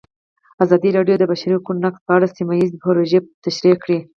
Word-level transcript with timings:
ازادي 0.63 0.89
راډیو 0.97 1.15
د 1.17 1.21
د 1.25 1.29
بشري 1.31 1.51
حقونو 1.57 1.83
نقض 1.85 1.99
په 2.07 2.11
اړه 2.15 2.33
سیمه 2.37 2.53
ییزې 2.59 2.77
پروژې 2.83 3.19
تشریح 3.45 3.75
کړې. 3.83 3.99